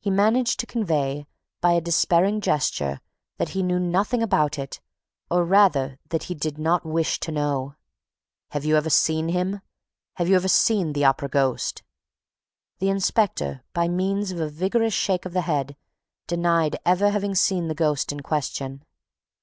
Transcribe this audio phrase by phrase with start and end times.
[0.00, 1.26] He managed to convey,
[1.60, 3.02] by a despairing gesture,
[3.36, 4.80] that he knew nothing about it,
[5.30, 7.74] or rather that he did not wish to know.
[8.52, 9.60] "Have you ever seen him,
[10.14, 11.82] have you seen the Opera ghost?"
[12.78, 15.76] The inspector, by means of a vigorous shake of the head,
[16.26, 18.86] denied ever having seen the ghost in question.